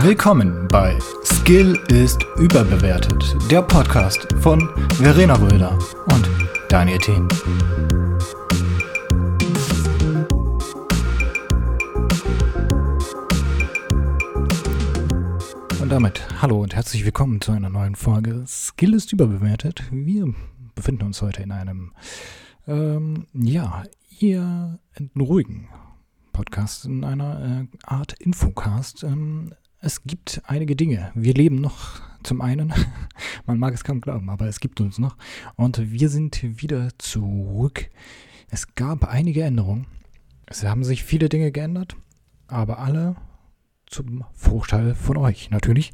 Willkommen 0.00 0.68
bei 0.68 0.96
Skill 1.24 1.76
ist 1.88 2.24
überbewertet, 2.36 3.34
der 3.50 3.62
Podcast 3.62 4.28
von 4.40 4.68
Verena 4.94 5.34
Röder 5.34 5.76
und 6.06 6.30
Daniel 6.68 6.98
Thien. 6.98 7.26
Und 15.80 15.88
damit 15.88 16.24
hallo 16.40 16.62
und 16.62 16.76
herzlich 16.76 17.04
willkommen 17.04 17.40
zu 17.40 17.50
einer 17.50 17.68
neuen 17.68 17.96
Folge 17.96 18.44
Skill 18.46 18.94
ist 18.94 19.12
überbewertet. 19.12 19.82
Wir 19.90 20.32
befinden 20.76 21.06
uns 21.06 21.22
heute 21.22 21.42
in 21.42 21.50
einem, 21.50 21.92
ähm, 22.68 23.26
ja, 23.32 23.82
eher 24.20 24.78
ruhigen 25.18 25.68
Podcast, 26.32 26.84
in 26.84 27.02
einer 27.02 27.66
äh, 27.72 27.76
Art 27.84 28.12
Infocast. 28.12 29.02
Ähm, 29.02 29.50
es 29.80 30.02
gibt 30.02 30.42
einige 30.44 30.76
Dinge. 30.76 31.12
Wir 31.14 31.34
leben 31.34 31.56
noch 31.56 32.00
zum 32.22 32.40
einen, 32.40 32.72
man 33.46 33.58
mag 33.58 33.74
es 33.74 33.84
kaum 33.84 34.00
glauben, 34.00 34.28
aber 34.30 34.46
es 34.46 34.60
gibt 34.60 34.80
uns 34.80 34.98
noch. 34.98 35.16
Und 35.56 35.90
wir 35.90 36.08
sind 36.08 36.42
wieder 36.42 36.90
zurück. 36.98 37.88
Es 38.48 38.74
gab 38.74 39.04
einige 39.04 39.42
Änderungen. 39.42 39.86
Es 40.46 40.64
haben 40.64 40.84
sich 40.84 41.04
viele 41.04 41.28
Dinge 41.28 41.52
geändert, 41.52 41.96
aber 42.46 42.78
alle 42.78 43.16
zum 43.86 44.24
Vorteil 44.32 44.94
von 44.94 45.16
euch 45.16 45.50
natürlich. 45.50 45.92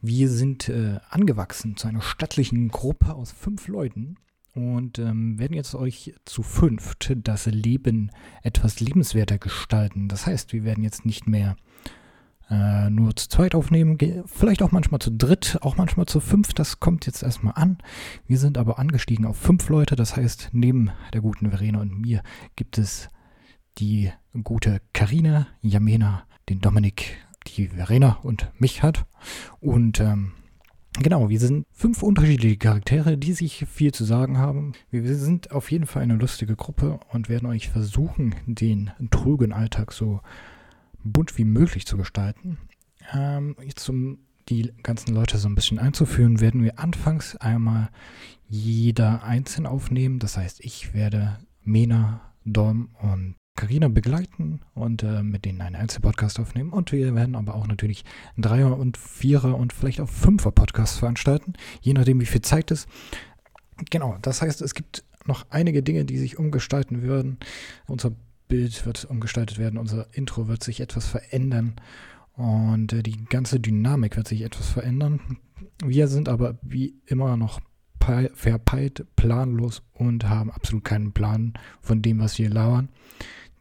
Wir 0.00 0.28
sind 0.28 0.68
äh, 0.68 0.98
angewachsen 1.08 1.76
zu 1.76 1.88
einer 1.88 2.02
stattlichen 2.02 2.68
Gruppe 2.68 3.14
aus 3.14 3.32
fünf 3.32 3.68
Leuten 3.68 4.16
und 4.54 4.98
ähm, 4.98 5.38
werden 5.38 5.54
jetzt 5.54 5.74
euch 5.74 6.14
zu 6.24 6.42
fünft 6.42 7.12
das 7.24 7.46
Leben 7.46 8.10
etwas 8.42 8.80
lebenswerter 8.80 9.38
gestalten. 9.38 10.08
Das 10.08 10.26
heißt, 10.26 10.52
wir 10.52 10.64
werden 10.64 10.84
jetzt 10.84 11.04
nicht 11.04 11.26
mehr 11.26 11.56
äh, 12.50 12.90
nur 12.90 13.16
zu 13.16 13.28
zweit 13.28 13.54
aufnehmen, 13.54 13.98
vielleicht 14.26 14.62
auch 14.62 14.72
manchmal 14.72 15.00
zu 15.00 15.10
dritt, 15.10 15.58
auch 15.62 15.76
manchmal 15.76 16.06
zu 16.06 16.20
fünf. 16.20 16.54
Das 16.54 16.80
kommt 16.80 17.06
jetzt 17.06 17.22
erstmal 17.22 17.54
an. 17.56 17.78
Wir 18.26 18.38
sind 18.38 18.58
aber 18.58 18.78
angestiegen 18.78 19.26
auf 19.26 19.36
fünf 19.36 19.68
Leute. 19.68 19.96
Das 19.96 20.16
heißt, 20.16 20.50
neben 20.52 20.90
der 21.12 21.20
guten 21.20 21.50
Verena 21.50 21.80
und 21.80 22.00
mir 22.00 22.22
gibt 22.54 22.78
es 22.78 23.08
die 23.78 24.12
gute 24.44 24.80
Karina, 24.92 25.48
Jamena, 25.60 26.24
den 26.48 26.60
Dominik, 26.60 27.16
die 27.46 27.68
Verena 27.68 28.18
und 28.22 28.50
mich 28.58 28.82
hat. 28.82 29.06
Und 29.60 30.00
ähm, 30.00 30.32
Genau, 30.98 31.28
wir 31.28 31.38
sind 31.38 31.66
fünf 31.72 32.02
unterschiedliche 32.02 32.56
Charaktere, 32.56 33.18
die 33.18 33.34
sich 33.34 33.66
viel 33.70 33.92
zu 33.92 34.04
sagen 34.04 34.38
haben. 34.38 34.72
Wir 34.90 35.14
sind 35.14 35.50
auf 35.50 35.70
jeden 35.70 35.84
Fall 35.84 36.02
eine 36.02 36.16
lustige 36.16 36.56
Gruppe 36.56 37.00
und 37.12 37.28
werden 37.28 37.46
euch 37.50 37.68
versuchen, 37.68 38.34
den 38.46 38.90
trügen 39.10 39.52
Alltag 39.52 39.92
so 39.92 40.20
bunt 41.12 41.38
wie 41.38 41.44
möglich 41.44 41.86
zu 41.86 41.96
gestalten. 41.96 42.58
Ähm, 43.12 43.56
jetzt 43.64 43.88
um 43.88 44.18
die 44.48 44.72
ganzen 44.82 45.14
Leute 45.14 45.38
so 45.38 45.48
ein 45.48 45.54
bisschen 45.54 45.78
einzuführen, 45.78 46.40
werden 46.40 46.62
wir 46.62 46.78
anfangs 46.78 47.36
einmal 47.36 47.90
jeder 48.48 49.24
einzeln 49.24 49.66
aufnehmen. 49.66 50.18
Das 50.18 50.36
heißt, 50.36 50.60
ich 50.64 50.94
werde 50.94 51.38
Mena, 51.64 52.20
Dom 52.44 52.90
und 53.00 53.34
Carina 53.56 53.88
begleiten 53.88 54.60
und 54.74 55.02
äh, 55.02 55.22
mit 55.22 55.44
denen 55.44 55.62
einen 55.62 55.76
Einzelpodcast 55.76 56.38
aufnehmen. 56.38 56.70
Und 56.70 56.92
wir 56.92 57.14
werden 57.14 57.34
aber 57.34 57.54
auch 57.54 57.66
natürlich 57.66 58.04
Dreier- 58.36 58.78
und 58.78 58.98
Vierer- 58.98 59.56
und 59.56 59.72
vielleicht 59.72 60.00
auch 60.00 60.08
Fünfer-Podcast 60.08 60.98
veranstalten, 60.98 61.54
je 61.80 61.94
nachdem, 61.94 62.20
wie 62.20 62.26
viel 62.26 62.42
Zeit 62.42 62.70
ist. 62.70 62.86
Genau, 63.90 64.16
das 64.22 64.42
heißt, 64.42 64.62
es 64.62 64.74
gibt 64.74 65.04
noch 65.24 65.46
einige 65.50 65.82
Dinge, 65.82 66.04
die 66.04 66.18
sich 66.18 66.38
umgestalten 66.38 67.02
würden. 67.02 67.38
Unser 67.86 68.12
Bild 68.48 68.86
wird 68.86 69.04
umgestaltet 69.04 69.58
werden, 69.58 69.78
unser 69.78 70.06
Intro 70.12 70.48
wird 70.48 70.62
sich 70.62 70.80
etwas 70.80 71.06
verändern 71.06 71.76
und 72.34 72.92
äh, 72.92 73.02
die 73.02 73.24
ganze 73.24 73.60
Dynamik 73.60 74.16
wird 74.16 74.28
sich 74.28 74.42
etwas 74.42 74.68
verändern. 74.68 75.38
Wir 75.84 76.08
sind 76.08 76.28
aber 76.28 76.58
wie 76.62 76.94
immer 77.06 77.36
noch 77.36 77.60
verpeilt, 78.34 79.04
planlos 79.16 79.82
und 79.92 80.28
haben 80.28 80.52
absolut 80.52 80.84
keinen 80.84 81.12
Plan 81.12 81.54
von 81.80 82.02
dem, 82.02 82.20
was 82.20 82.38
wir 82.38 82.48
labern. 82.48 82.88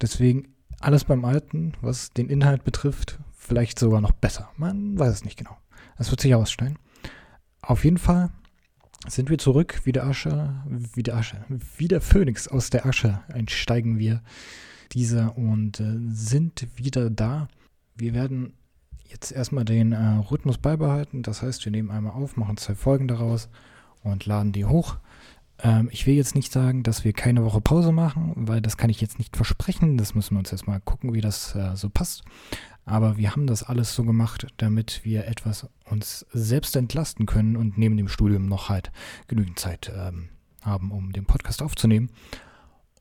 Deswegen 0.01 0.49
alles 0.79 1.03
beim 1.03 1.25
Alten, 1.25 1.73
was 1.81 2.11
den 2.11 2.29
Inhalt 2.29 2.63
betrifft, 2.63 3.19
vielleicht 3.33 3.79
sogar 3.79 4.01
noch 4.01 4.11
besser. 4.11 4.51
Man 4.57 4.99
weiß 4.99 5.13
es 5.13 5.25
nicht 5.25 5.37
genau. 5.37 5.57
Das 5.97 6.11
wird 6.11 6.21
sich 6.21 6.35
ausstellen. 6.35 6.77
Auf 7.61 7.83
jeden 7.85 7.97
Fall 7.97 8.29
sind 9.07 9.29
wir 9.29 9.37
zurück, 9.37 9.81
wie 9.83 9.91
der 9.91 10.05
Asche, 10.05 10.53
wie 10.67 11.03
der 11.03 11.15
Asche, 11.15 11.45
wie 11.77 11.87
der 11.87 12.01
Phönix 12.01 12.47
aus 12.47 12.69
der 12.69 12.85
Asche 12.85 13.21
einsteigen 13.29 13.97
wir 13.97 14.21
dieser 14.91 15.37
und 15.37 15.79
äh, 15.79 15.97
sind 16.09 16.67
wieder 16.75 17.09
da. 17.09 17.47
Wir 17.95 18.13
werden 18.13 18.53
jetzt 19.09 19.31
erstmal 19.31 19.65
den 19.65 19.91
äh, 19.91 19.97
Rhythmus 20.29 20.57
beibehalten. 20.57 21.23
Das 21.23 21.41
heißt, 21.41 21.63
wir 21.65 21.71
nehmen 21.71 21.91
einmal 21.91 22.13
auf, 22.13 22.37
machen 22.37 22.57
zwei 22.57 22.75
Folgen 22.75 23.07
daraus 23.07 23.49
und 24.03 24.25
laden 24.25 24.51
die 24.51 24.65
hoch. 24.65 24.97
Ähm, 25.59 25.89
ich 25.91 26.05
will 26.05 26.15
jetzt 26.15 26.35
nicht 26.35 26.51
sagen, 26.51 26.83
dass 26.83 27.03
wir 27.03 27.13
keine 27.13 27.43
Woche 27.43 27.61
Pause 27.61 27.91
machen, 27.91 28.33
weil 28.35 28.61
das 28.61 28.77
kann 28.77 28.89
ich 28.89 29.01
jetzt 29.01 29.19
nicht 29.19 29.35
versprechen. 29.35 29.97
Das 29.97 30.15
müssen 30.15 30.35
wir 30.35 30.39
uns 30.39 30.51
jetzt 30.51 30.67
mal 30.67 30.79
gucken, 30.81 31.13
wie 31.13 31.21
das 31.21 31.55
äh, 31.55 31.75
so 31.75 31.89
passt. 31.89 32.23
Aber 32.85 33.17
wir 33.17 33.31
haben 33.31 33.47
das 33.47 33.63
alles 33.63 33.95
so 33.95 34.03
gemacht, 34.03 34.47
damit 34.57 35.01
wir 35.03 35.25
etwas 35.25 35.67
uns 35.85 36.25
selbst 36.31 36.75
entlasten 36.75 37.25
können 37.25 37.57
und 37.57 37.77
neben 37.77 37.97
dem 37.97 38.07
Studium 38.07 38.47
noch 38.47 38.69
halt 38.69 38.91
genügend 39.27 39.57
Zeit 39.57 39.91
ähm, 39.95 40.29
haben, 40.61 40.91
um 40.91 41.11
den 41.11 41.25
Podcast 41.25 41.63
aufzunehmen. 41.63 42.11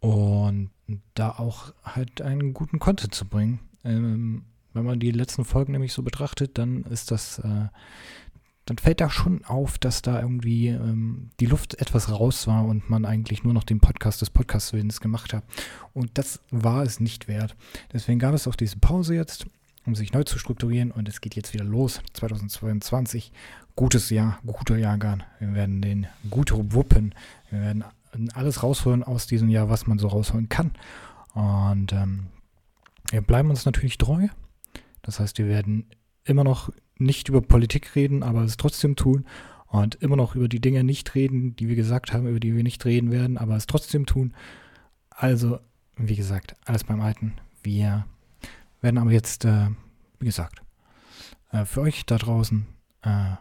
Und 0.00 0.70
da 1.14 1.30
auch 1.30 1.72
halt 1.82 2.20
einen 2.20 2.54
guten 2.54 2.78
Content 2.78 3.14
zu 3.14 3.26
bringen. 3.26 3.60
Ähm, 3.84 4.44
wenn 4.72 4.84
man 4.84 5.00
die 5.00 5.12
letzten 5.12 5.44
Folgen 5.44 5.72
nämlich 5.72 5.92
so 5.92 6.02
betrachtet, 6.02 6.58
dann 6.58 6.84
ist 6.84 7.10
das 7.10 7.38
äh, 7.38 7.68
dann 8.66 8.78
fällt 8.78 9.00
da 9.00 9.10
schon 9.10 9.44
auf, 9.44 9.78
dass 9.78 10.02
da 10.02 10.20
irgendwie 10.20 10.68
ähm, 10.68 11.30
die 11.38 11.46
Luft 11.46 11.74
etwas 11.80 12.10
raus 12.10 12.46
war 12.46 12.64
und 12.64 12.88
man 12.88 13.04
eigentlich 13.04 13.44
nur 13.44 13.52
noch 13.52 13.64
den 13.64 13.80
Podcast 13.80 14.22
des 14.22 14.30
Podcast-Willens 14.30 15.00
gemacht 15.00 15.34
hat. 15.34 15.44
Und 15.92 16.16
das 16.16 16.40
war 16.50 16.82
es 16.82 16.98
nicht 16.98 17.28
wert. 17.28 17.56
Deswegen 17.92 18.18
gab 18.18 18.34
es 18.34 18.48
auch 18.48 18.54
diese 18.54 18.78
Pause 18.78 19.14
jetzt, 19.14 19.46
um 19.84 19.94
sich 19.94 20.12
neu 20.14 20.24
zu 20.24 20.38
strukturieren 20.38 20.92
und 20.92 21.08
es 21.08 21.20
geht 21.20 21.36
jetzt 21.36 21.52
wieder 21.52 21.64
los. 21.64 22.00
2022, 22.14 23.32
gutes 23.76 24.08
Jahr, 24.08 24.38
guter 24.46 24.78
Jahrgang. 24.78 25.22
Wir 25.40 25.52
werden 25.52 25.82
den 25.82 26.06
gut 26.30 26.52
wuppen. 26.72 27.14
Wir 27.50 27.60
werden 27.60 27.84
alles 28.34 28.62
rausholen 28.62 29.02
aus 29.02 29.26
diesem 29.26 29.48
Jahr, 29.48 29.68
was 29.68 29.86
man 29.86 29.98
so 29.98 30.08
rausholen 30.08 30.48
kann. 30.48 30.72
Und 31.34 31.92
ähm, 31.92 32.26
wir 33.10 33.20
bleiben 33.20 33.50
uns 33.50 33.64
natürlich 33.64 33.98
treu. 33.98 34.28
Das 35.02 35.20
heißt, 35.20 35.38
wir 35.38 35.46
werden 35.46 35.86
immer 36.24 36.44
noch 36.44 36.70
nicht 36.98 37.28
über 37.28 37.42
Politik 37.42 37.94
reden, 37.94 38.22
aber 38.22 38.42
es 38.42 38.56
trotzdem 38.56 38.96
tun 38.96 39.26
und 39.66 39.96
immer 39.96 40.16
noch 40.16 40.34
über 40.36 40.48
die 40.48 40.60
Dinge 40.60 40.84
nicht 40.84 41.14
reden, 41.14 41.56
die 41.56 41.68
wir 41.68 41.76
gesagt 41.76 42.12
haben, 42.12 42.28
über 42.28 42.40
die 42.40 42.54
wir 42.54 42.62
nicht 42.62 42.84
reden 42.84 43.10
werden, 43.10 43.36
aber 43.38 43.56
es 43.56 43.66
trotzdem 43.66 44.06
tun. 44.06 44.32
Also, 45.10 45.58
wie 45.96 46.16
gesagt, 46.16 46.54
alles 46.64 46.84
beim 46.84 47.00
Alten. 47.00 47.34
Wir 47.62 48.06
werden 48.80 48.98
aber 48.98 49.10
jetzt, 49.10 49.44
äh, 49.44 49.68
wie 50.20 50.26
gesagt, 50.26 50.62
äh, 51.50 51.64
für 51.64 51.80
euch 51.80 52.06
da 52.06 52.18
draußen 52.18 52.66
äh, 53.02 53.32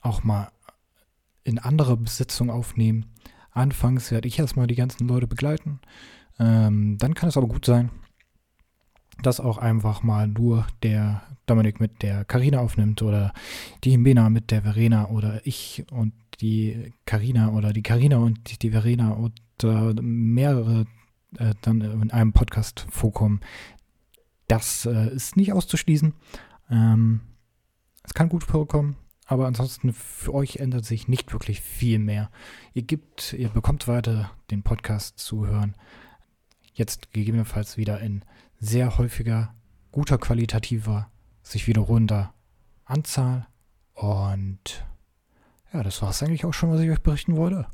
auch 0.00 0.24
mal 0.24 0.50
in 1.44 1.58
andere 1.58 1.96
Besitzung 1.96 2.50
aufnehmen. 2.50 3.06
Anfangs 3.58 4.10
werde 4.10 4.28
ich 4.28 4.38
erstmal 4.38 4.66
die 4.66 4.76
ganzen 4.76 5.08
Leute 5.08 5.26
begleiten. 5.26 5.80
Ähm, 6.38 6.96
dann 6.98 7.14
kann 7.14 7.28
es 7.28 7.36
aber 7.36 7.48
gut 7.48 7.64
sein, 7.64 7.90
dass 9.22 9.40
auch 9.40 9.58
einfach 9.58 10.02
mal 10.02 10.28
nur 10.28 10.66
der 10.82 11.22
Dominik 11.46 11.80
mit 11.80 12.02
der 12.02 12.24
Karina 12.24 12.60
aufnimmt 12.60 13.02
oder 13.02 13.32
die 13.82 13.90
Himbena 13.90 14.30
mit 14.30 14.50
der 14.50 14.62
Verena 14.62 15.08
oder 15.08 15.44
ich 15.44 15.84
und 15.90 16.12
die 16.40 16.92
Karina 17.04 17.50
oder 17.50 17.72
die 17.72 17.82
Karina 17.82 18.18
und 18.18 18.62
die 18.62 18.70
Verena 18.70 19.16
oder 19.60 19.94
mehrere 20.00 20.86
äh, 21.36 21.54
dann 21.62 21.80
in 21.80 22.10
einem 22.10 22.32
Podcast 22.32 22.86
vorkommen. 22.90 23.40
Das 24.46 24.86
äh, 24.86 25.14
ist 25.14 25.36
nicht 25.36 25.52
auszuschließen. 25.52 26.14
Ähm, 26.70 27.20
es 28.04 28.14
kann 28.14 28.28
gut 28.28 28.44
vorkommen, 28.44 28.96
aber 29.28 29.46
ansonsten 29.46 29.92
für 29.92 30.32
euch 30.32 30.56
ändert 30.56 30.86
sich 30.86 31.06
nicht 31.06 31.34
wirklich 31.34 31.60
viel 31.60 31.98
mehr. 31.98 32.30
Ihr 32.72 32.82
gibt, 32.82 33.34
ihr 33.34 33.50
bekommt 33.50 33.86
weiter 33.86 34.30
den 34.50 34.62
Podcast 34.62 35.18
zu 35.18 35.46
hören. 35.46 35.76
Jetzt 36.72 37.12
gegebenenfalls 37.12 37.76
wieder 37.76 38.00
in 38.00 38.24
sehr 38.58 38.96
häufiger, 38.96 39.54
guter 39.92 40.16
qualitativer, 40.16 41.10
sich 41.42 41.66
wiederholender 41.66 42.32
Anzahl. 42.86 43.46
Und 43.92 44.86
ja, 45.74 45.82
das 45.82 46.00
war 46.00 46.08
es 46.08 46.22
eigentlich 46.22 46.46
auch 46.46 46.54
schon, 46.54 46.70
was 46.70 46.80
ich 46.80 46.90
euch 46.90 47.02
berichten 47.02 47.36
wollte. 47.36 47.66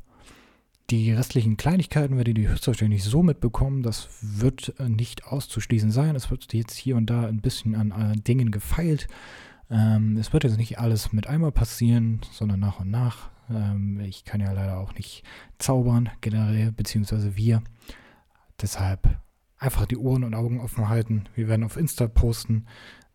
Die 0.89 1.13
restlichen 1.13 1.55
Kleinigkeiten 1.55 2.17
werdet 2.17 2.37
ihr 2.37 2.49
höchstwahrscheinlich 2.49 3.05
so 3.05 3.23
mitbekommen. 3.23 3.81
Das 3.81 4.09
wird 4.21 4.77
äh, 4.77 4.89
nicht 4.89 5.25
auszuschließen 5.25 5.91
sein. 5.91 6.17
Es 6.17 6.29
wird 6.29 6.53
jetzt 6.53 6.75
hier 6.75 6.97
und 6.97 7.05
da 7.05 7.25
ein 7.25 7.39
bisschen 7.39 7.75
an 7.75 7.91
äh, 7.91 8.17
Dingen 8.17 8.51
gefeilt. 8.51 9.07
Ähm, 9.69 10.17
es 10.17 10.33
wird 10.33 10.43
jetzt 10.43 10.57
nicht 10.57 10.79
alles 10.79 11.11
mit 11.11 11.27
einmal 11.27 11.51
passieren, 11.51 12.21
sondern 12.31 12.59
nach 12.59 12.79
und 12.79 12.91
nach. 12.91 13.29
Ähm, 13.49 13.99
ich 13.99 14.23
kann 14.25 14.41
ja 14.41 14.51
leider 14.51 14.77
auch 14.77 14.93
nicht 14.93 15.23
zaubern, 15.57 16.09
generell, 16.21 16.71
beziehungsweise 16.71 17.35
wir. 17.35 17.63
Deshalb 18.61 19.19
einfach 19.57 19.85
die 19.85 19.97
Ohren 19.97 20.23
und 20.23 20.35
Augen 20.35 20.59
offen 20.59 20.89
halten. 20.89 21.25
Wir 21.33 21.47
werden 21.47 21.63
auf 21.63 21.77
Insta 21.77 22.07
posten, 22.07 22.65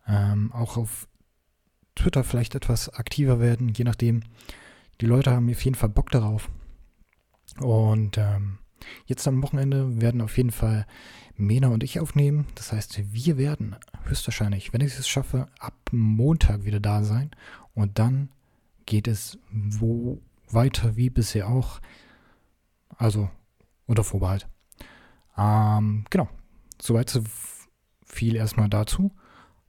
ähm, 0.07 0.51
auch 0.51 0.77
auf 0.77 1.07
Twitter 1.95 2.23
vielleicht 2.23 2.55
etwas 2.55 2.89
aktiver 2.89 3.39
werden, 3.39 3.69
je 3.69 3.83
nachdem. 3.83 4.21
Die 4.99 5.05
Leute 5.05 5.31
haben 5.31 5.49
auf 5.49 5.63
jeden 5.63 5.75
Fall 5.75 5.89
Bock 5.89 6.11
darauf. 6.11 6.49
Und 7.59 8.17
ähm, 8.17 8.59
jetzt 9.05 9.27
am 9.27 9.41
Wochenende 9.43 10.01
werden 10.01 10.21
auf 10.21 10.37
jeden 10.37 10.51
Fall 10.51 10.85
Mena 11.41 11.67
und 11.69 11.83
ich 11.83 11.99
aufnehmen. 11.99 12.45
Das 12.55 12.71
heißt, 12.71 13.13
wir 13.13 13.37
werden 13.37 13.75
höchstwahrscheinlich, 14.03 14.73
wenn 14.73 14.81
ich 14.81 14.97
es 14.97 15.07
schaffe, 15.07 15.47
ab 15.59 15.73
Montag 15.91 16.63
wieder 16.63 16.79
da 16.79 17.03
sein. 17.03 17.31
Und 17.73 17.99
dann 17.99 18.29
geht 18.85 19.07
es 19.07 19.37
wo 19.51 20.21
weiter 20.49 20.95
wie 20.95 21.09
bisher 21.09 21.47
auch. 21.47 21.81
Also 22.97 23.29
unter 23.85 24.03
Vorbehalt. 24.03 24.47
Ähm, 25.37 26.05
genau. 26.09 26.29
Soweit 26.81 27.09
so 27.09 27.23
viel 28.05 28.35
erstmal 28.35 28.69
dazu. 28.69 29.11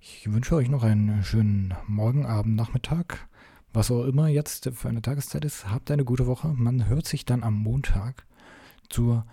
Ich 0.01 0.33
wünsche 0.33 0.57
euch 0.57 0.69
noch 0.69 0.83
einen 0.83 1.23
schönen 1.23 1.75
Morgen, 1.87 2.27
Abend, 2.27 2.57
Nachmittag. 2.57 3.29
Was 3.73 3.91
auch 3.91 4.05
immer 4.05 4.29
jetzt 4.29 4.69
für 4.75 4.89
eine 4.89 5.01
Tageszeit 5.01 5.45
ist. 5.45 5.71
Habt 5.71 5.91
eine 5.91 6.05
gute 6.05 6.27
Woche. 6.27 6.49
Man 6.49 6.89
hört 6.89 7.07
sich 7.07 7.25
dann 7.25 7.43
am 7.43 7.55
Montag 7.55 8.27
zur 8.91 9.25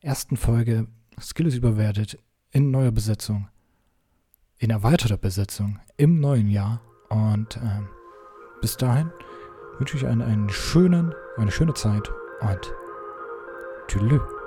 ersten 0.00 0.36
Folge 0.36 0.88
Skill 1.20 1.46
ist 1.46 1.56
überwertet 1.56 2.18
in 2.50 2.70
neuer 2.70 2.92
Besetzung, 2.92 3.48
in 4.58 4.70
erweiterter 4.70 5.16
Besetzung 5.16 5.78
im 5.96 6.20
neuen 6.20 6.48
Jahr. 6.48 6.80
Und 7.08 7.56
äh, 7.56 7.80
bis 8.60 8.76
dahin 8.76 9.10
wünsche 9.78 9.96
ich 9.96 10.06
einen, 10.06 10.22
einen 10.22 10.48
schönen, 10.48 11.14
eine 11.36 11.50
schöne 11.50 11.74
Zeit 11.74 12.10
und 12.40 12.74
tschüss. 13.88 14.43